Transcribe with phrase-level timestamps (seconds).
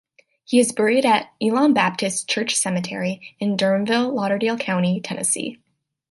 [0.43, 5.59] He is buried at Elam Baptist Church Cemetery in Durhamville, Lauderdale County, Tennessee.